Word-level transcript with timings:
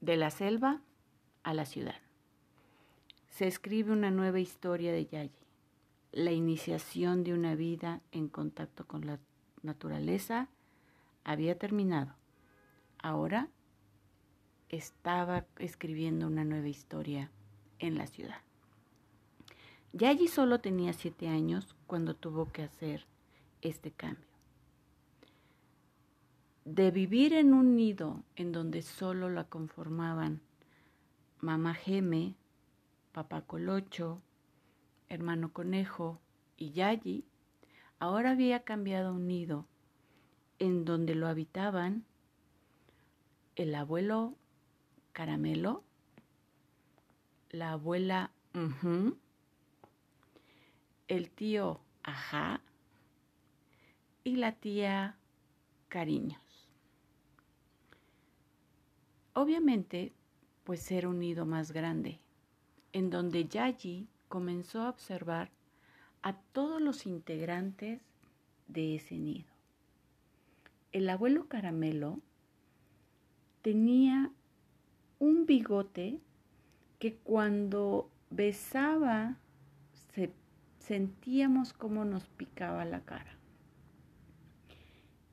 De 0.00 0.16
la 0.16 0.30
selva 0.30 0.80
a 1.42 1.54
la 1.54 1.64
ciudad. 1.64 2.00
Se 3.30 3.46
escribe 3.46 3.92
una 3.92 4.10
nueva 4.10 4.38
historia 4.38 4.92
de 4.92 5.06
Yayi, 5.06 5.32
la 6.12 6.32
iniciación 6.32 7.24
de 7.24 7.34
una 7.34 7.54
vida 7.54 8.00
en 8.12 8.28
contacto 8.28 8.86
con 8.86 9.06
la 9.06 9.18
naturaleza 9.62 10.48
había 11.24 11.58
terminado. 11.58 12.14
Ahora 12.98 13.48
estaba 14.68 15.46
escribiendo 15.58 16.26
una 16.26 16.44
nueva 16.44 16.68
historia 16.68 17.30
en 17.78 17.96
la 17.98 18.06
ciudad. 18.06 18.40
Yayi 19.92 20.28
solo 20.28 20.60
tenía 20.60 20.92
siete 20.92 21.28
años 21.28 21.74
cuando 21.86 22.14
tuvo 22.14 22.52
que 22.52 22.62
hacer 22.62 23.06
este 23.62 23.90
cambio. 23.90 24.27
De 26.70 26.90
vivir 26.90 27.32
en 27.32 27.54
un 27.54 27.76
nido 27.76 28.24
en 28.36 28.52
donde 28.52 28.82
solo 28.82 29.30
la 29.30 29.44
conformaban 29.44 30.42
mamá 31.40 31.72
Geme, 31.72 32.34
papá 33.12 33.40
Colocho, 33.40 34.20
hermano 35.08 35.50
Conejo 35.54 36.20
y 36.58 36.72
Yayi, 36.72 37.24
ahora 37.98 38.32
había 38.32 38.64
cambiado 38.64 39.14
un 39.14 39.28
nido 39.28 39.64
en 40.58 40.84
donde 40.84 41.14
lo 41.14 41.26
habitaban 41.26 42.04
el 43.56 43.74
abuelo 43.74 44.34
Caramelo, 45.14 45.84
la 47.48 47.72
abuela 47.72 48.30
el 51.08 51.30
tío 51.30 51.80
Ajá 52.02 52.60
y 54.22 54.36
la 54.36 54.52
tía 54.52 55.16
Cariños. 55.88 56.47
Obviamente, 59.40 60.12
pues 60.64 60.90
era 60.90 61.08
un 61.08 61.20
nido 61.20 61.46
más 61.46 61.70
grande, 61.70 62.18
en 62.92 63.08
donde 63.08 63.46
Yayi 63.46 64.08
comenzó 64.26 64.82
a 64.82 64.88
observar 64.88 65.52
a 66.22 66.32
todos 66.32 66.82
los 66.82 67.06
integrantes 67.06 68.02
de 68.66 68.96
ese 68.96 69.16
nido. 69.16 69.46
El 70.90 71.08
abuelo 71.08 71.46
Caramelo 71.46 72.18
tenía 73.62 74.32
un 75.20 75.46
bigote 75.46 76.18
que 76.98 77.14
cuando 77.14 78.10
besaba 78.30 79.36
se 80.14 80.32
sentíamos 80.80 81.72
cómo 81.72 82.04
nos 82.04 82.26
picaba 82.26 82.84
la 82.84 83.02
cara. 83.02 83.38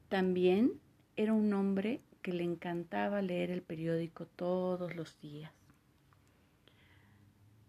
También 0.10 0.74
era 1.16 1.34
un 1.34 1.52
hombre 1.56 2.02
que 2.26 2.34
le 2.34 2.44
encantaba 2.44 3.22
leer 3.22 3.52
el 3.52 3.62
periódico 3.62 4.26
todos 4.26 4.96
los 4.96 5.20
días. 5.20 5.52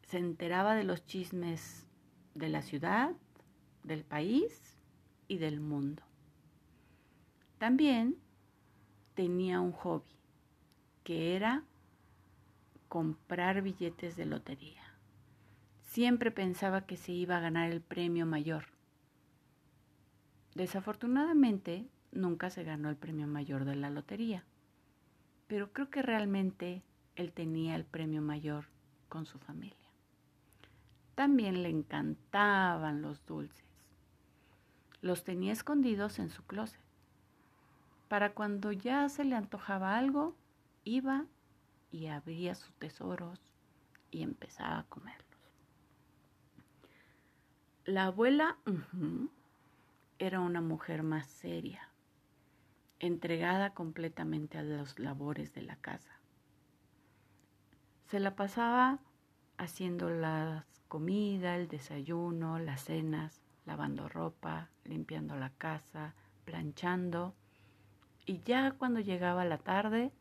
Se 0.04 0.16
enteraba 0.16 0.74
de 0.74 0.82
los 0.82 1.04
chismes 1.04 1.86
de 2.34 2.48
la 2.48 2.62
ciudad, 2.62 3.12
del 3.82 4.02
país 4.02 4.78
y 5.28 5.36
del 5.36 5.60
mundo. 5.60 6.02
También 7.58 8.16
tenía 9.14 9.60
un 9.60 9.72
hobby, 9.72 10.16
que 11.04 11.36
era 11.36 11.62
comprar 12.88 13.60
billetes 13.60 14.16
de 14.16 14.24
lotería. 14.24 14.84
Siempre 15.82 16.30
pensaba 16.30 16.86
que 16.86 16.96
se 16.96 17.12
iba 17.12 17.36
a 17.36 17.40
ganar 17.40 17.70
el 17.70 17.82
premio 17.82 18.24
mayor. 18.24 18.68
Desafortunadamente, 20.54 21.90
nunca 22.16 22.50
se 22.50 22.64
ganó 22.64 22.88
el 22.88 22.96
premio 22.96 23.26
mayor 23.26 23.64
de 23.64 23.76
la 23.76 23.90
lotería, 23.90 24.44
pero 25.46 25.72
creo 25.72 25.90
que 25.90 26.02
realmente 26.02 26.82
él 27.14 27.32
tenía 27.32 27.76
el 27.76 27.84
premio 27.84 28.22
mayor 28.22 28.66
con 29.08 29.26
su 29.26 29.38
familia. 29.38 29.76
También 31.14 31.62
le 31.62 31.70
encantaban 31.70 33.00
los 33.00 33.24
dulces. 33.24 33.64
Los 35.00 35.24
tenía 35.24 35.52
escondidos 35.52 36.18
en 36.18 36.28
su 36.28 36.44
closet. 36.44 36.80
Para 38.08 38.32
cuando 38.34 38.72
ya 38.72 39.08
se 39.08 39.24
le 39.24 39.34
antojaba 39.34 39.96
algo, 39.96 40.36
iba 40.84 41.26
y 41.90 42.06
abría 42.08 42.54
sus 42.54 42.72
tesoros 42.74 43.40
y 44.10 44.22
empezaba 44.22 44.80
a 44.80 44.84
comerlos. 44.84 45.24
La 47.84 48.06
abuela 48.06 48.58
era 50.18 50.40
una 50.40 50.60
mujer 50.60 51.02
más 51.02 51.26
seria, 51.26 51.88
entregada 52.98 53.74
completamente 53.74 54.58
a 54.58 54.62
las 54.62 54.98
labores 54.98 55.52
de 55.54 55.62
la 55.62 55.76
casa. 55.76 56.20
Se 58.06 58.20
la 58.20 58.36
pasaba 58.36 59.00
haciendo 59.58 60.10
la 60.10 60.66
comida, 60.88 61.56
el 61.56 61.68
desayuno, 61.68 62.58
las 62.58 62.84
cenas, 62.84 63.40
lavando 63.64 64.08
ropa, 64.08 64.70
limpiando 64.84 65.36
la 65.36 65.50
casa, 65.50 66.14
planchando 66.44 67.34
y 68.26 68.40
ya 68.42 68.72
cuando 68.72 69.00
llegaba 69.00 69.44
la 69.44 69.58
tarde 69.58 70.12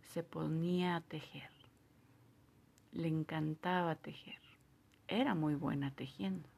se 0.00 0.22
ponía 0.22 0.96
a 0.96 1.00
tejer. 1.00 1.50
Le 2.92 3.08
encantaba 3.08 3.96
tejer. 3.96 4.40
Era 5.08 5.34
muy 5.34 5.56
buena 5.56 5.90
tejiendo. 5.90 6.48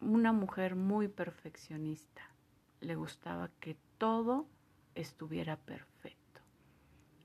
Una 0.00 0.32
mujer 0.32 0.74
muy 0.74 1.08
perfeccionista. 1.08 2.22
Le 2.84 2.94
gustaba 2.94 3.50
que 3.60 3.76
todo 3.98 4.46
estuviera 4.94 5.56
perfecto. 5.56 6.40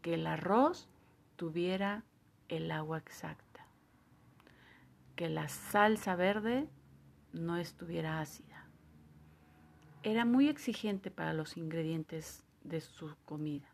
Que 0.01 0.15
el 0.15 0.25
arroz 0.25 0.87
tuviera 1.35 2.03
el 2.47 2.71
agua 2.71 2.97
exacta. 2.97 3.65
Que 5.15 5.29
la 5.29 5.49
salsa 5.49 6.15
verde 6.15 6.67
no 7.33 7.57
estuviera 7.57 8.21
ácida 8.21 8.49
era 10.03 10.23
muy 10.23 10.47
exigente 10.47 11.11
para 11.11 11.33
los 11.33 11.57
ingredientes 11.57 12.43
de 12.63 12.79
su 12.81 13.13
comida. 13.25 13.67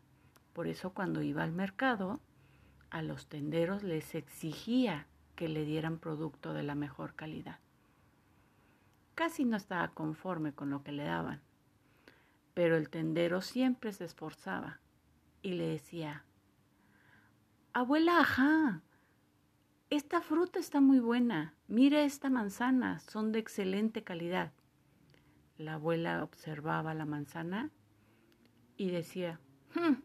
Por 0.52 0.66
eso 0.66 0.90
cuando 0.90 1.22
iba 1.22 1.42
al 1.42 1.52
mercado, 1.52 2.20
a 2.90 3.02
los 3.02 3.28
tenderos 3.28 3.82
les 3.82 4.14
exigía 4.14 5.06
que 5.36 5.48
le 5.48 5.64
dieran 5.64 5.98
producto 5.98 6.52
de 6.52 6.62
la 6.62 6.74
mejor 6.74 7.14
calidad. 7.14 7.58
Casi 9.14 9.44
no 9.44 9.56
estaba 9.56 9.88
conforme 9.88 10.52
con 10.52 10.70
lo 10.70 10.82
que 10.82 10.92
le 10.92 11.04
daban, 11.04 11.40
pero 12.56 12.76
el 12.78 12.88
tendero 12.88 13.42
siempre 13.42 13.92
se 13.92 14.06
esforzaba 14.06 14.80
y 15.42 15.52
le 15.52 15.66
decía, 15.66 16.24
Abuela, 17.74 18.20
ajá, 18.20 18.80
esta 19.90 20.22
fruta 20.22 20.58
está 20.58 20.80
muy 20.80 20.98
buena, 20.98 21.52
mire 21.68 22.06
esta 22.06 22.30
manzana, 22.30 22.98
son 23.00 23.30
de 23.30 23.40
excelente 23.40 24.04
calidad. 24.04 24.54
La 25.58 25.74
abuela 25.74 26.24
observaba 26.24 26.94
la 26.94 27.04
manzana 27.04 27.70
y 28.78 28.90
decía, 28.90 29.38
hmm, 29.74 29.96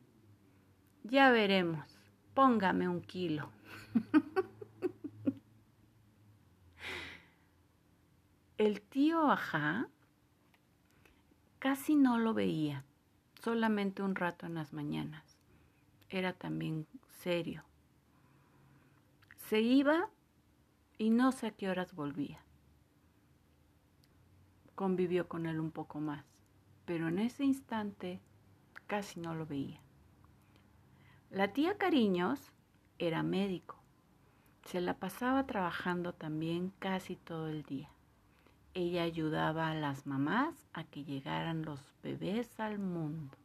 ya 1.05 1.31
veremos, 1.31 2.01
póngame 2.33 2.89
un 2.89 2.99
kilo. 2.99 3.49
El 8.57 8.81
tío 8.81 9.31
Ajá 9.31 9.87
casi 11.61 11.95
no 11.95 12.17
lo 12.17 12.33
veía, 12.33 12.83
solamente 13.41 14.03
un 14.03 14.15
rato 14.15 14.45
en 14.45 14.55
las 14.55 14.73
mañanas. 14.73 15.37
Era 16.09 16.33
también 16.33 16.85
serio. 17.21 17.63
Se 19.47 19.61
iba 19.61 20.09
y 20.97 21.11
no 21.11 21.31
sé 21.31 21.47
a 21.47 21.51
qué 21.51 21.69
horas 21.69 21.95
volvía 21.95 22.43
convivió 24.81 25.27
con 25.27 25.45
él 25.45 25.59
un 25.59 25.69
poco 25.69 25.99
más, 25.99 26.25
pero 26.85 27.07
en 27.07 27.19
ese 27.19 27.43
instante 27.43 28.19
casi 28.87 29.19
no 29.19 29.35
lo 29.35 29.45
veía. 29.45 29.79
La 31.29 31.53
tía 31.53 31.77
Cariños 31.77 32.51
era 32.97 33.21
médico. 33.21 33.77
Se 34.65 34.81
la 34.81 34.95
pasaba 34.95 35.45
trabajando 35.45 36.13
también 36.13 36.73
casi 36.79 37.15
todo 37.15 37.47
el 37.47 37.61
día. 37.61 37.91
Ella 38.73 39.03
ayudaba 39.03 39.69
a 39.69 39.75
las 39.75 40.07
mamás 40.07 40.55
a 40.71 40.85
que 40.85 41.03
llegaran 41.03 41.63
los 41.63 41.81
bebés 42.01 42.59
al 42.59 42.79
mundo. 42.79 43.35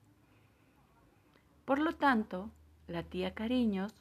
Por 1.65 1.81
lo 1.81 1.93
tanto, 1.93 2.51
la 2.87 3.03
tía 3.03 3.35
Cariños 3.35 3.93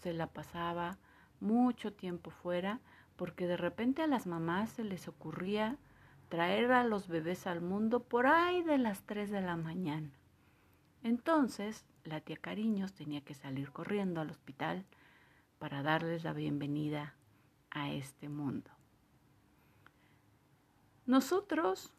se 0.00 0.12
la 0.12 0.26
pasaba 0.26 0.98
mucho 1.38 1.92
tiempo 1.92 2.30
fuera 2.30 2.80
porque 3.16 3.46
de 3.46 3.56
repente 3.56 4.02
a 4.02 4.08
las 4.08 4.26
mamás 4.26 4.70
se 4.70 4.82
les 4.82 5.06
ocurría 5.06 5.76
traer 6.28 6.72
a 6.72 6.82
los 6.82 7.06
bebés 7.06 7.46
al 7.46 7.60
mundo 7.60 8.02
por 8.02 8.26
ahí 8.26 8.64
de 8.64 8.78
las 8.78 9.02
3 9.02 9.30
de 9.30 9.40
la 9.40 9.56
mañana. 9.56 10.10
Entonces, 11.04 11.84
la 12.02 12.20
tía 12.20 12.38
Cariños 12.38 12.92
tenía 12.92 13.20
que 13.20 13.34
salir 13.34 13.70
corriendo 13.70 14.20
al 14.20 14.30
hospital 14.30 14.84
para 15.60 15.84
darles 15.84 16.24
la 16.24 16.32
bienvenida 16.32 17.14
a 17.70 17.92
este 17.92 18.28
mundo. 18.28 18.70
Nosotros, 21.12 21.92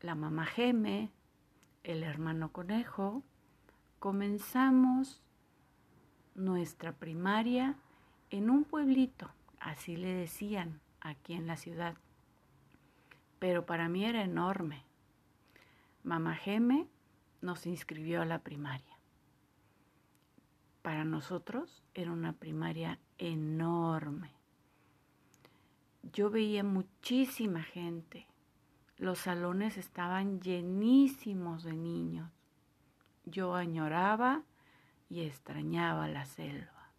la 0.00 0.16
mamá 0.16 0.46
Geme, 0.46 1.12
el 1.84 2.02
hermano 2.02 2.50
conejo, 2.50 3.22
comenzamos 4.00 5.22
nuestra 6.34 6.90
primaria 6.90 7.76
en 8.30 8.50
un 8.50 8.64
pueblito, 8.64 9.30
así 9.60 9.96
le 9.96 10.12
decían 10.12 10.80
aquí 10.98 11.34
en 11.34 11.46
la 11.46 11.56
ciudad. 11.56 11.94
Pero 13.38 13.64
para 13.64 13.88
mí 13.88 14.04
era 14.04 14.24
enorme. 14.24 14.82
Mamá 16.02 16.34
Geme 16.34 16.88
nos 17.42 17.64
inscribió 17.64 18.22
a 18.22 18.26
la 18.26 18.40
primaria. 18.40 18.98
Para 20.82 21.04
nosotros 21.04 21.84
era 21.94 22.10
una 22.10 22.32
primaria 22.32 22.98
enorme. 23.18 24.32
Yo 26.14 26.30
veía 26.30 26.62
muchísima 26.62 27.64
gente. 27.64 28.28
Los 28.98 29.18
salones 29.18 29.76
estaban 29.76 30.40
llenísimos 30.40 31.64
de 31.64 31.72
niños. 31.72 32.30
Yo 33.24 33.56
añoraba 33.56 34.44
y 35.10 35.22
extrañaba 35.22 36.06
la 36.06 36.24
selva. 36.24 36.92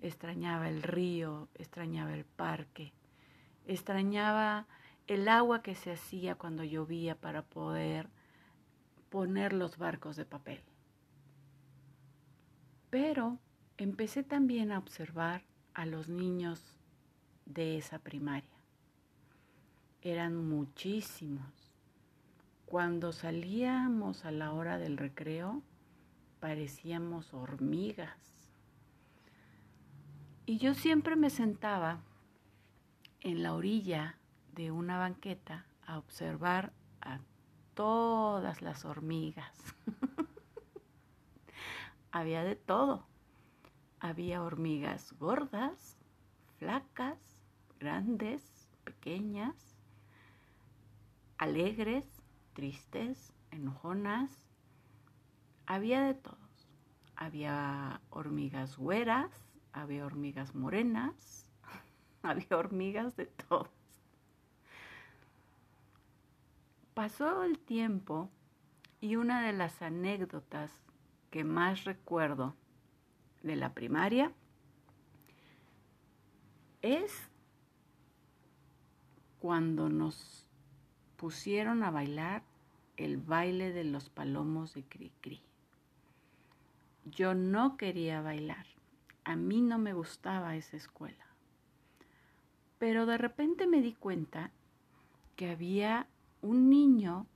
Extrañaba 0.00 0.70
el 0.70 0.82
río, 0.82 1.48
extrañaba 1.56 2.14
el 2.14 2.24
parque, 2.24 2.94
extrañaba 3.66 4.66
el 5.08 5.28
agua 5.28 5.60
que 5.60 5.74
se 5.74 5.92
hacía 5.92 6.34
cuando 6.36 6.64
llovía 6.64 7.16
para 7.16 7.42
poder 7.42 8.08
poner 9.10 9.52
los 9.52 9.76
barcos 9.76 10.16
de 10.16 10.24
papel. 10.24 10.62
Pero 12.88 13.38
empecé 13.76 14.22
también 14.22 14.72
a 14.72 14.78
observar 14.78 15.44
a 15.74 15.84
los 15.84 16.08
niños 16.08 16.77
de 17.48 17.78
esa 17.78 17.98
primaria. 17.98 18.48
Eran 20.02 20.48
muchísimos. 20.48 21.72
Cuando 22.66 23.12
salíamos 23.12 24.24
a 24.24 24.30
la 24.30 24.52
hora 24.52 24.78
del 24.78 24.96
recreo, 24.96 25.62
parecíamos 26.38 27.32
hormigas. 27.32 28.16
Y 30.46 30.58
yo 30.58 30.74
siempre 30.74 31.16
me 31.16 31.30
sentaba 31.30 32.00
en 33.20 33.42
la 33.42 33.54
orilla 33.54 34.16
de 34.54 34.70
una 34.70 34.98
banqueta 34.98 35.66
a 35.86 35.98
observar 35.98 36.72
a 37.00 37.18
todas 37.74 38.62
las 38.62 38.84
hormigas. 38.84 39.56
Había 42.12 42.44
de 42.44 42.56
todo. 42.56 43.06
Había 44.00 44.42
hormigas 44.42 45.14
gordas, 45.18 45.96
flacas, 46.58 47.37
grandes, 47.78 48.68
pequeñas, 48.84 49.54
alegres, 51.38 52.06
tristes, 52.52 53.32
enojonas. 53.50 54.30
Había 55.66 56.02
de 56.02 56.14
todos. 56.14 56.38
Había 57.16 58.00
hormigas 58.10 58.76
güeras, 58.76 59.30
había 59.72 60.06
hormigas 60.06 60.54
morenas, 60.54 61.46
había 62.22 62.56
hormigas 62.56 63.16
de 63.16 63.26
todas. 63.26 63.70
Pasó 66.94 67.44
el 67.44 67.58
tiempo 67.58 68.30
y 69.00 69.16
una 69.16 69.42
de 69.42 69.52
las 69.52 69.82
anécdotas 69.82 70.72
que 71.30 71.44
más 71.44 71.84
recuerdo 71.84 72.56
de 73.42 73.54
la 73.54 73.72
primaria 73.72 74.32
es 76.82 77.30
cuando 79.40 79.88
nos 79.88 80.46
pusieron 81.16 81.82
a 81.82 81.90
bailar 81.90 82.42
el 82.96 83.16
baile 83.16 83.72
de 83.72 83.84
los 83.84 84.10
palomos 84.10 84.74
de 84.74 84.82
Cricri. 84.82 85.40
Yo 87.04 87.34
no 87.34 87.76
quería 87.76 88.20
bailar, 88.20 88.66
a 89.24 89.36
mí 89.36 89.62
no 89.62 89.78
me 89.78 89.92
gustaba 89.92 90.56
esa 90.56 90.76
escuela, 90.76 91.26
pero 92.78 93.06
de 93.06 93.18
repente 93.18 93.66
me 93.66 93.80
di 93.80 93.94
cuenta 93.94 94.50
que 95.36 95.50
había 95.50 96.08
un 96.42 96.68
niño, 96.68 97.26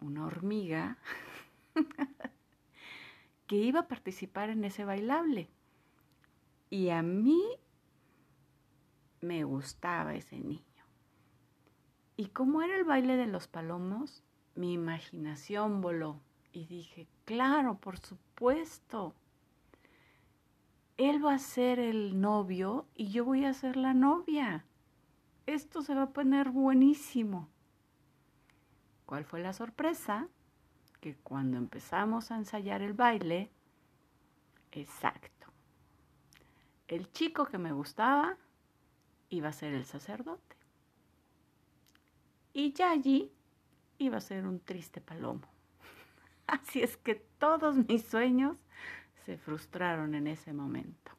una 0.00 0.26
hormiga, 0.26 0.98
que 3.46 3.56
iba 3.56 3.80
a 3.80 3.88
participar 3.88 4.50
en 4.50 4.64
ese 4.64 4.84
bailable. 4.84 5.48
Y 6.70 6.90
a 6.90 7.02
mí 7.02 7.40
me 9.20 9.44
gustaba 9.44 10.14
ese 10.14 10.38
niño. 10.38 10.77
Y 12.18 12.26
como 12.30 12.62
era 12.62 12.74
el 12.74 12.82
baile 12.82 13.16
de 13.16 13.28
los 13.28 13.46
palomos, 13.46 14.24
mi 14.56 14.72
imaginación 14.72 15.80
voló 15.80 16.20
y 16.52 16.66
dije, 16.66 17.06
claro, 17.24 17.76
por 17.76 17.96
supuesto. 17.96 19.14
Él 20.96 21.24
va 21.24 21.34
a 21.34 21.38
ser 21.38 21.78
el 21.78 22.20
novio 22.20 22.88
y 22.96 23.12
yo 23.12 23.24
voy 23.24 23.44
a 23.44 23.54
ser 23.54 23.76
la 23.76 23.94
novia. 23.94 24.64
Esto 25.46 25.80
se 25.80 25.94
va 25.94 26.02
a 26.02 26.10
poner 26.10 26.50
buenísimo. 26.50 27.48
¿Cuál 29.06 29.24
fue 29.24 29.38
la 29.38 29.52
sorpresa? 29.52 30.26
Que 31.00 31.14
cuando 31.14 31.56
empezamos 31.56 32.32
a 32.32 32.36
ensayar 32.36 32.82
el 32.82 32.94
baile, 32.94 33.48
exacto, 34.72 35.46
el 36.88 37.12
chico 37.12 37.46
que 37.46 37.58
me 37.58 37.70
gustaba 37.70 38.36
iba 39.28 39.50
a 39.50 39.52
ser 39.52 39.72
el 39.72 39.84
sacerdote. 39.84 40.57
Y 42.58 42.72
Yayi 42.72 43.30
iba 43.98 44.16
a 44.16 44.20
ser 44.20 44.44
un 44.44 44.58
triste 44.58 45.00
palomo. 45.00 45.46
Así 46.48 46.82
es 46.82 46.96
que 46.96 47.14
todos 47.14 47.76
mis 47.86 48.04
sueños 48.04 48.58
se 49.24 49.38
frustraron 49.38 50.16
en 50.16 50.26
ese 50.26 50.52
momento. 50.52 51.12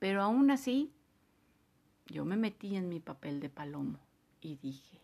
Pero 0.00 0.20
aún 0.20 0.50
así, 0.50 0.92
yo 2.06 2.24
me 2.24 2.36
metí 2.36 2.74
en 2.74 2.88
mi 2.88 2.98
papel 2.98 3.38
de 3.38 3.48
palomo 3.48 4.00
y 4.40 4.56
dije, 4.56 4.98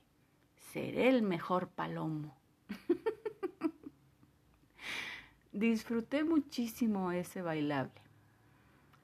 seré 0.72 1.08
el 1.08 1.22
mejor 1.22 1.68
palomo. 1.68 2.36
Disfruté 5.52 6.24
muchísimo 6.24 7.12
ese 7.12 7.40
bailable, 7.40 8.02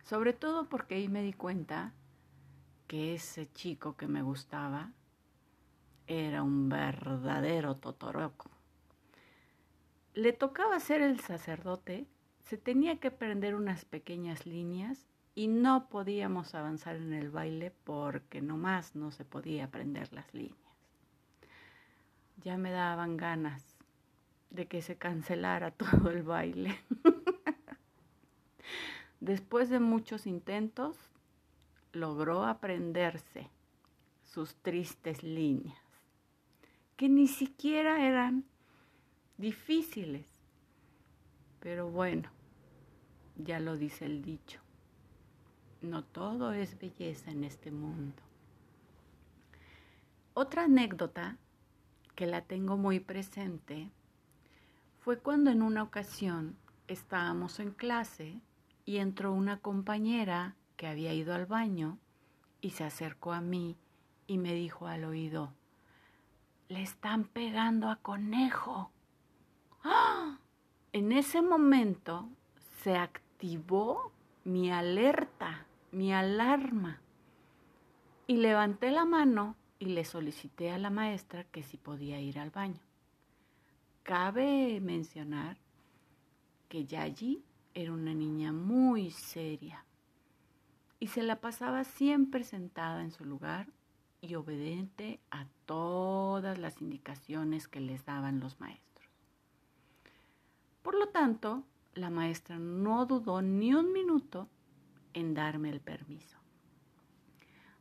sobre 0.03 0.33
todo 0.33 0.69
porque 0.69 0.97
ahí 0.97 1.09
me 1.09 1.23
di 1.23 1.35
cuenta 1.35 1.93
que 2.89 3.15
ese 3.15 3.47
chico 3.53 3.97
que 3.97 4.09
me 4.09 4.23
gustaba 4.23 4.93
era 6.07 6.43
un 6.43 6.69
verdadero 6.69 7.77
totoroco. 7.77 8.51
Le 10.15 10.33
tocaba 10.33 10.79
ser 10.81 11.03
el 11.03 11.21
sacerdote, 11.21 12.07
se 12.41 12.57
tenía 12.57 13.01
que 13.01 13.11
prender 13.11 13.55
unas 13.55 13.85
pequeñas 13.85 14.47
líneas 14.47 15.07
y 15.35 15.49
no 15.49 15.89
podíamos 15.89 16.55
avanzar 16.55 16.97
en 16.97 17.13
el 17.13 17.31
baile 17.31 17.73
porque 17.85 18.41
nomás 18.41 18.95
no 18.95 19.11
se 19.11 19.25
podía 19.25 19.71
prender 19.71 20.13
las 20.13 20.33
líneas 20.33 20.65
ya 22.45 22.59
me 22.59 22.71
daban 22.71 23.17
ganas 23.17 23.65
de 24.51 24.67
que 24.67 24.83
se 24.83 24.97
cancelara 24.97 25.71
todo 25.73 26.11
el 26.11 26.23
baile. 26.23 26.79
Después 29.21 29.71
de 29.71 29.81
muchos 29.81 30.27
intentos, 30.27 30.97
logró 31.93 32.45
aprenderse 32.45 33.49
sus 34.23 34.55
tristes 34.57 35.23
líneas, 35.23 35.79
que 36.97 37.09
ni 37.09 37.29
siquiera 37.29 38.07
eran 38.07 38.45
difíciles. 39.39 40.27
Pero 41.61 41.91
bueno, 41.91 42.31
ya 43.37 43.59
lo 43.61 43.77
dice 43.77 44.07
el 44.07 44.23
dicho, 44.23 44.61
no 45.83 46.05
todo 46.05 46.53
es 46.53 46.79
belleza 46.79 47.31
en 47.31 47.45
este 47.45 47.71
mundo. 47.71 48.23
Otra 50.35 50.65
anécdota 50.65 51.39
que 52.15 52.27
la 52.27 52.43
tengo 52.43 52.77
muy 52.77 53.01
presente 53.01 53.91
fue 55.01 55.19
cuando 55.19 55.51
en 55.51 55.63
una 55.63 55.83
ocasión 55.83 56.57
estábamos 56.89 57.61
en 57.61 57.73
clase 57.73 58.41
y 58.85 58.99
entró 58.99 59.33
una 59.33 59.61
compañera 59.61 60.57
que 60.77 60.87
había 60.87 61.15
ido 61.15 61.35
al 61.35 61.47
baño 61.47 61.99
y 62.61 62.71
se 62.71 62.85
acercó 62.85 63.33
a 63.33 63.41
mí 63.41 63.77
y 64.27 64.39
me 64.39 64.55
dijo 64.55 64.87
al 64.87 65.05
oído, 65.05 65.53
le 66.75 66.83
están 66.83 67.23
pegando 67.23 67.89
a 67.89 67.97
conejo. 67.97 68.91
¡Ah! 69.85 70.39
En 70.93 71.13
ese 71.13 71.41
momento 71.41 72.29
se 72.83 72.97
activó 72.97 74.11
mi 74.43 74.73
alerta, 74.73 75.67
mi 75.93 76.13
alarma, 76.13 77.01
y 78.27 78.39
levanté 78.39 78.91
la 78.91 79.05
mano 79.05 79.55
y 79.79 79.87
le 79.87 80.05
solicité 80.05 80.73
a 80.73 80.79
la 80.79 80.91
maestra 80.91 81.45
que 81.45 81.63
si 81.63 81.77
podía 81.77 82.21
ir 82.21 82.41
al 82.41 82.51
baño. 82.51 82.81
Cabe 84.03 84.81
mencionar 84.81 85.57
que 86.69 86.87
Yayi 86.87 87.45
era 87.73 87.93
una 87.93 88.15
niña 88.15 88.53
muy 88.53 89.13
seria 89.13 89.85
y 90.99 91.07
se 91.07 91.23
la 91.23 91.41
pasaba 91.41 91.85
siempre 91.85 92.43
sentada 92.43 93.01
en 93.03 93.13
su 93.13 93.25
lugar 93.25 93.69
y 94.25 94.35
obediente 94.37 95.21
a 95.31 95.47
todas 95.67 96.59
las 96.59 96.81
indicaciones 96.81 97.69
que 97.69 97.81
les 97.81 98.05
daban 98.07 98.41
los 98.41 98.59
maestros. 98.59 99.07
Por 100.83 100.95
lo 100.95 101.09
tanto, 101.09 101.63
la 101.95 102.11
maestra 102.11 102.59
no 102.59 103.07
dudó 103.07 103.43
ni 103.43 103.75
un 103.75 103.93
minuto 103.93 104.49
en 105.13 105.35
darme 105.35 105.71
el 105.71 105.81
permiso. 105.81 106.39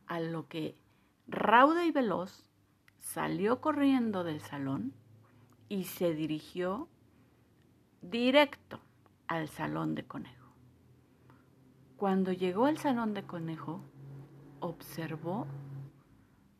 A 0.06 0.20
lo 0.20 0.46
que 0.48 0.76
rauda 1.26 1.86
y 1.86 1.90
veloz 1.90 2.44
salió 2.98 3.60
corriendo 3.60 4.22
del 4.22 4.40
salón 4.40 4.92
y 5.68 5.84
se 5.84 6.14
dirigió 6.14 6.88
directo 8.02 8.80
al 9.26 9.48
salón 9.48 9.94
de 9.94 10.04
conejo. 10.04 10.52
Cuando 11.96 12.32
llegó 12.32 12.66
al 12.66 12.76
salón 12.76 13.14
de 13.14 13.22
conejo, 13.22 13.80
observó 14.60 15.46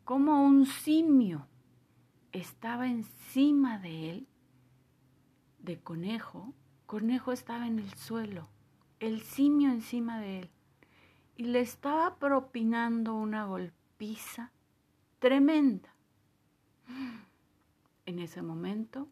cómo 0.05 0.45
un 0.45 0.67
simio 0.67 1.47
estaba 2.31 2.87
encima 2.87 3.79
de 3.79 4.11
él, 4.11 4.27
de 5.59 5.79
conejo. 5.81 6.53
Conejo 6.85 7.31
estaba 7.31 7.65
en 7.65 7.79
el 7.79 7.91
suelo, 7.95 8.47
el 8.99 9.21
simio 9.21 9.71
encima 9.71 10.19
de 10.19 10.41
él, 10.41 10.49
y 11.35 11.45
le 11.45 11.59
estaba 11.59 12.17
propinando 12.17 13.15
una 13.15 13.45
golpiza 13.45 14.51
tremenda. 15.17 15.95
En 18.05 18.19
ese 18.19 18.43
momento, 18.43 19.09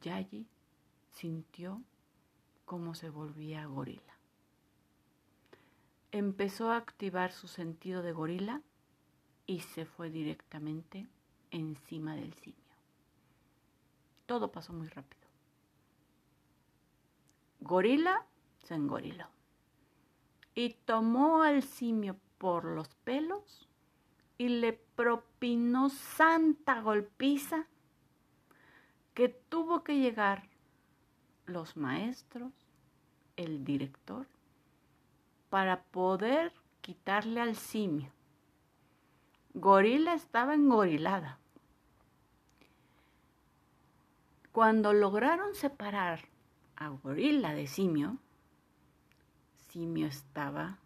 Yayi 0.00 0.48
sintió 1.10 1.82
cómo 2.64 2.94
se 2.94 3.10
volvía 3.10 3.66
gorila. 3.66 4.18
Empezó 6.10 6.70
a 6.70 6.78
activar 6.78 7.32
su 7.32 7.46
sentido 7.46 8.00
de 8.00 8.12
gorila 8.12 8.62
y 9.48 9.60
se 9.60 9.86
fue 9.86 10.10
directamente 10.10 11.08
encima 11.50 12.14
del 12.14 12.34
simio. 12.34 12.58
Todo 14.26 14.52
pasó 14.52 14.74
muy 14.74 14.88
rápido. 14.88 15.26
Gorila 17.60 18.26
se 18.62 18.74
engoriló 18.74 19.26
y 20.54 20.74
tomó 20.84 21.42
al 21.42 21.62
simio 21.62 22.16
por 22.36 22.66
los 22.66 22.94
pelos 23.04 23.68
y 24.36 24.48
le 24.48 24.74
propinó 24.74 25.88
santa 25.88 26.82
golpiza 26.82 27.66
que 29.14 29.30
tuvo 29.30 29.82
que 29.82 29.98
llegar 29.98 30.46
los 31.46 31.76
maestros, 31.78 32.52
el 33.36 33.64
director, 33.64 34.26
para 35.48 35.82
poder 35.84 36.52
quitarle 36.82 37.40
al 37.40 37.56
simio. 37.56 38.12
Gorila 39.54 40.14
estaba 40.14 40.54
engorilada. 40.54 41.38
Cuando 44.52 44.92
lograron 44.92 45.54
separar 45.54 46.28
a 46.76 46.88
Gorila 46.88 47.54
de 47.54 47.66
Simio, 47.66 48.18
Simio 49.68 50.06
estaba 50.06 50.78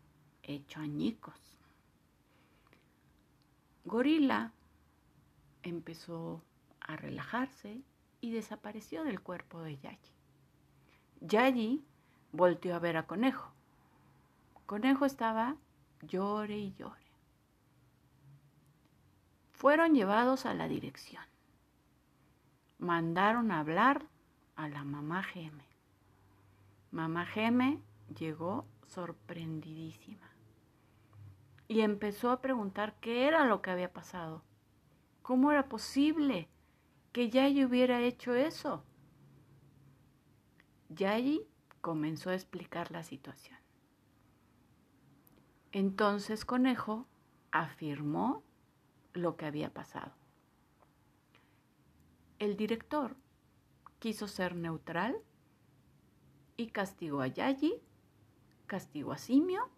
hecho 0.42 0.80
añicos. 0.80 1.34
Gorila 3.84 4.52
empezó 5.62 6.42
a 6.80 6.96
relajarse 6.96 7.82
y 8.20 8.30
desapareció 8.30 9.04
del 9.04 9.20
cuerpo 9.20 9.60
de 9.62 9.76
Yayi. 9.78 9.98
Yayi 11.20 11.84
volteó 12.32 12.74
a 12.74 12.78
ver 12.78 12.96
a 12.96 13.06
Conejo. 13.06 13.52
Conejo 14.66 15.04
estaba 15.04 15.56
llore 16.02 16.58
y 16.58 16.74
llore. 16.74 17.01
Fueron 19.62 19.94
llevados 19.94 20.44
a 20.44 20.54
la 20.54 20.66
dirección. 20.66 21.22
Mandaron 22.80 23.52
a 23.52 23.60
hablar 23.60 24.08
a 24.56 24.68
la 24.68 24.82
mamá 24.82 25.22
Geme. 25.22 25.68
Mamá 26.90 27.26
Geme 27.26 27.80
llegó 28.18 28.66
sorprendidísima 28.88 30.28
y 31.68 31.82
empezó 31.82 32.32
a 32.32 32.40
preguntar 32.40 32.96
qué 33.00 33.28
era 33.28 33.46
lo 33.46 33.62
que 33.62 33.70
había 33.70 33.92
pasado. 33.92 34.42
¿Cómo 35.22 35.52
era 35.52 35.68
posible 35.68 36.48
que 37.12 37.30
Yayi 37.30 37.64
hubiera 37.64 38.00
hecho 38.00 38.34
eso? 38.34 38.82
Yayi 40.88 41.46
comenzó 41.80 42.30
a 42.30 42.34
explicar 42.34 42.90
la 42.90 43.04
situación. 43.04 43.60
Entonces 45.70 46.44
Conejo 46.44 47.06
afirmó 47.52 48.42
lo 49.12 49.36
que 49.36 49.46
había 49.46 49.72
pasado. 49.72 50.12
El 52.38 52.56
director 52.56 53.16
quiso 53.98 54.26
ser 54.26 54.56
neutral 54.56 55.16
y 56.56 56.68
castigó 56.68 57.20
a 57.20 57.28
Yayi, 57.28 57.80
castigó 58.66 59.12
a 59.12 59.18
Simio, 59.18 59.70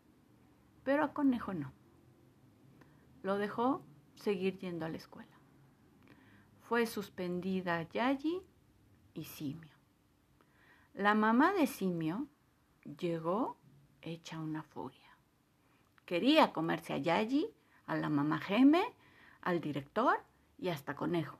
pero 0.82 1.04
a 1.04 1.12
Conejo 1.12 1.52
no. 1.54 1.72
Lo 3.22 3.38
dejó 3.38 3.84
seguir 4.14 4.58
yendo 4.58 4.86
a 4.86 4.88
la 4.88 4.96
escuela. 4.96 5.38
Fue 6.62 6.86
suspendida 6.86 7.82
Yayi 7.82 8.42
y 9.12 9.24
Simio. 9.24 9.74
La 10.94 11.14
mamá 11.14 11.52
de 11.52 11.66
Simio 11.66 12.28
llegó 12.98 13.58
hecha 14.00 14.40
una 14.40 14.62
furia. 14.62 15.18
Quería 16.06 16.52
comerse 16.52 16.92
a 16.92 16.98
Yayi, 16.98 17.52
a 17.86 17.96
la 17.96 18.08
mamá 18.08 18.38
Geme, 18.38 18.94
al 19.44 19.60
director 19.60 20.16
y 20.58 20.70
hasta 20.70 20.96
Conejo. 20.96 21.38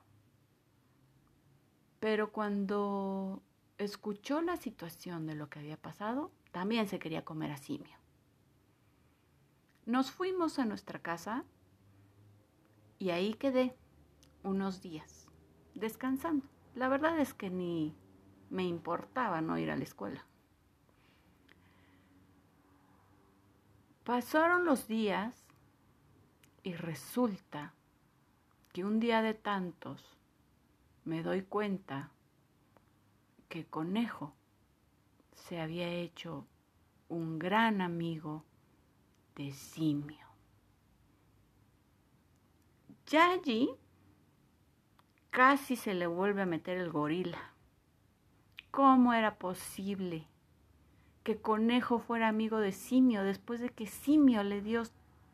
Pero 1.99 2.31
cuando 2.31 3.43
escuchó 3.79 4.43
la 4.43 4.57
situación 4.57 5.27
de 5.27 5.35
lo 5.35 5.49
que 5.49 5.59
había 5.59 5.81
pasado, 5.81 6.31
también 6.53 6.87
se 6.87 6.99
quería 6.99 7.25
comer 7.25 7.51
a 7.51 7.57
Simio. 7.57 7.97
Nos 9.87 10.11
fuimos 10.11 10.59
a 10.59 10.67
nuestra 10.67 11.01
casa 11.01 11.45
y 12.99 13.11
ahí 13.11 13.35
quedé 13.35 13.75
unos 14.43 14.83
días 14.83 15.27
descansando. 15.75 16.47
La 16.75 16.89
verdad 16.89 17.19
es 17.19 17.33
que 17.33 17.49
ni 17.49 17.97
me 18.51 18.65
importaba 18.65 19.41
no 19.41 19.59
ir 19.59 19.71
a 19.71 19.77
la 19.77 19.85
escuela. 19.85 20.27
Pasaron 24.05 24.67
los 24.67 24.87
días 24.87 25.47
y 26.63 26.75
resulta 26.75 27.73
que 28.75 28.85
un 28.85 28.99
día 28.99 29.23
de 29.23 29.35
tantos 29.35 30.05
me 31.05 31.23
doy 31.23 31.43
cuenta 31.43 32.11
que 33.49 33.65
Conejo 33.65 34.35
se 35.33 35.61
había 35.61 35.89
hecho 35.89 36.45
un 37.09 37.39
gran 37.39 37.81
amigo 37.81 38.43
de 39.37 39.53
Simio. 39.53 40.27
Yayi 43.07 43.71
casi 45.31 45.77
se 45.77 45.95
le 45.95 46.09
vuelve 46.09 46.43
a 46.43 46.47
meter 46.47 46.77
el 46.77 46.91
gorila. 46.91 47.53
¿Cómo 48.73 49.15
era 49.15 49.39
posible? 49.39 50.27
que 51.23 51.41
Conejo 51.41 52.01
fuera 52.01 52.27
amigo 52.27 52.59
de 52.59 52.73
Simio 52.73 53.23
después 53.23 53.61
de 53.61 53.69
que 53.69 53.87
Simio 53.87 54.43
le 54.43 54.61
dio 54.61 54.83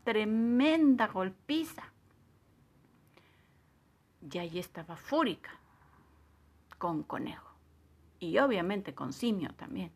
tremenda 0.05 1.09
golpiza. 1.09 1.90
Y 4.21 4.39
ahí 4.39 4.59
estaba 4.59 4.97
fúrica 4.97 5.51
con 6.79 7.03
Conejo 7.03 7.55
y 8.19 8.39
obviamente 8.39 8.95
con 8.95 9.13
Simio 9.13 9.51
también. 9.55 9.93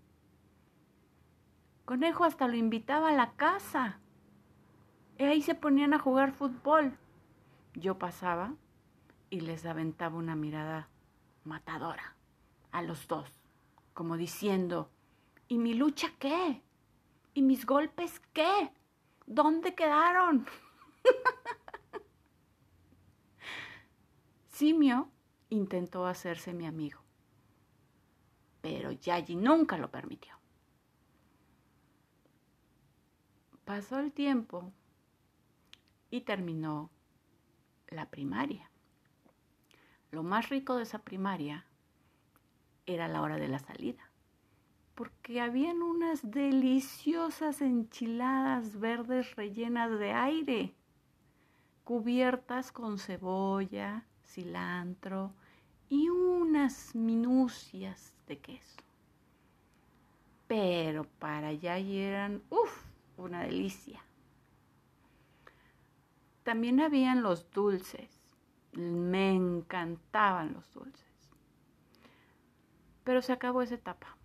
Conejo 1.84 2.24
hasta 2.24 2.48
lo 2.48 2.56
invitaba 2.56 3.10
a 3.10 3.14
la 3.14 3.32
casa. 3.32 4.00
Y 5.18 5.24
ahí 5.24 5.42
se 5.42 5.54
ponían 5.54 5.92
a 5.92 5.98
jugar 5.98 6.32
fútbol. 6.32 6.96
Yo 7.74 7.98
pasaba 7.98 8.54
y 9.30 9.40
les 9.40 9.66
aventaba 9.66 10.16
una 10.16 10.34
mirada 10.34 10.88
matadora 11.44 12.16
a 12.72 12.82
los 12.82 13.06
dos, 13.06 13.28
como 13.92 14.16
diciendo, 14.16 14.90
¿Y 15.46 15.58
mi 15.58 15.74
lucha 15.74 16.10
qué? 16.18 16.62
¿Y 17.34 17.42
mis 17.42 17.66
golpes 17.66 18.20
qué? 18.32 18.70
¿Dónde 19.26 19.74
quedaron? 19.74 20.46
Simio 24.54 25.10
intentó 25.50 26.06
hacerse 26.06 26.52
mi 26.52 26.64
amigo, 26.64 27.00
pero 28.60 28.92
Yayi 28.92 29.34
nunca 29.34 29.76
lo 29.78 29.90
permitió. 29.90 30.38
Pasó 33.64 33.98
el 33.98 34.12
tiempo 34.12 34.72
y 36.08 36.20
terminó 36.20 36.88
la 37.88 38.08
primaria. 38.10 38.70
Lo 40.12 40.22
más 40.22 40.50
rico 40.50 40.76
de 40.76 40.84
esa 40.84 41.00
primaria 41.00 41.66
era 42.86 43.08
la 43.08 43.22
hora 43.22 43.38
de 43.38 43.48
la 43.48 43.58
salida 43.58 44.08
porque 44.94 45.40
habían 45.40 45.82
unas 45.82 46.30
deliciosas 46.30 47.60
enchiladas 47.60 48.78
verdes 48.78 49.34
rellenas 49.34 49.98
de 49.98 50.12
aire, 50.12 50.76
cubiertas 51.82 52.70
con 52.70 53.00
cebolla, 53.00 54.06
cilantro 54.34 55.32
y 55.88 56.08
unas 56.08 56.94
minucias 56.94 58.14
de 58.26 58.38
queso. 58.38 58.82
pero 60.46 61.04
para 61.18 61.48
allá 61.48 61.78
eran, 61.78 62.42
uff, 62.50 62.84
una 63.16 63.42
delicia. 63.42 64.04
También 66.42 66.80
habían 66.80 67.22
los 67.22 67.50
dulces. 67.50 68.20
Me 68.72 69.32
encantaban 69.32 70.52
los 70.52 70.72
dulces. 70.74 71.14
Pero 73.04 73.22
se 73.22 73.32
acabó 73.32 73.62
esa 73.62 73.76
etapa. 73.76 74.16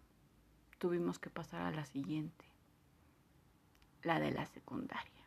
Tuvimos 0.77 1.19
que 1.19 1.29
pasar 1.29 1.61
a 1.61 1.71
la 1.71 1.85
siguiente, 1.85 2.45
la 4.03 4.19
de 4.19 4.31
la 4.31 4.45
secundaria. 4.45 5.18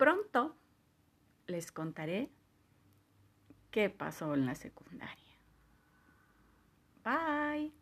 Pronto 0.00 0.56
les 1.46 1.72
contaré 1.72 2.30
qué 3.70 3.90
pasó 3.90 4.32
en 4.32 4.46
la 4.46 4.54
secundaria. 4.54 5.36
Bye. 7.04 7.79